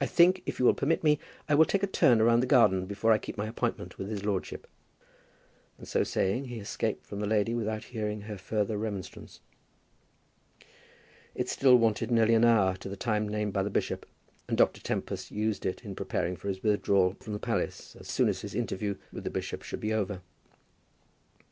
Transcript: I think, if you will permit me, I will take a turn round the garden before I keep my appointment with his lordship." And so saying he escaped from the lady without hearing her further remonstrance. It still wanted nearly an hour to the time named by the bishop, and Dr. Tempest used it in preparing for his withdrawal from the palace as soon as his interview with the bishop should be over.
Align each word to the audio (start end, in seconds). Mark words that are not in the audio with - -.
I 0.00 0.06
think, 0.06 0.42
if 0.46 0.58
you 0.58 0.64
will 0.64 0.74
permit 0.74 1.04
me, 1.04 1.20
I 1.48 1.54
will 1.54 1.64
take 1.64 1.84
a 1.84 1.86
turn 1.86 2.20
round 2.20 2.42
the 2.42 2.44
garden 2.48 2.86
before 2.86 3.12
I 3.12 3.18
keep 3.18 3.36
my 3.38 3.46
appointment 3.46 3.98
with 3.98 4.08
his 4.08 4.24
lordship." 4.24 4.66
And 5.78 5.86
so 5.86 6.02
saying 6.02 6.46
he 6.46 6.58
escaped 6.58 7.06
from 7.06 7.20
the 7.20 7.28
lady 7.28 7.54
without 7.54 7.84
hearing 7.84 8.22
her 8.22 8.36
further 8.36 8.76
remonstrance. 8.76 9.38
It 11.36 11.48
still 11.48 11.76
wanted 11.76 12.10
nearly 12.10 12.34
an 12.34 12.44
hour 12.44 12.74
to 12.78 12.88
the 12.88 12.96
time 12.96 13.28
named 13.28 13.52
by 13.52 13.62
the 13.62 13.70
bishop, 13.70 14.06
and 14.48 14.58
Dr. 14.58 14.80
Tempest 14.80 15.30
used 15.30 15.64
it 15.64 15.84
in 15.84 15.94
preparing 15.94 16.34
for 16.34 16.48
his 16.48 16.64
withdrawal 16.64 17.14
from 17.20 17.32
the 17.32 17.38
palace 17.38 17.94
as 18.00 18.08
soon 18.08 18.28
as 18.28 18.40
his 18.40 18.56
interview 18.56 18.96
with 19.12 19.22
the 19.22 19.30
bishop 19.30 19.62
should 19.62 19.78
be 19.78 19.92
over. 19.94 20.20